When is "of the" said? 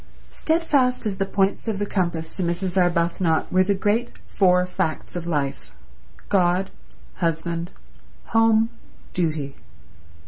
1.67-1.85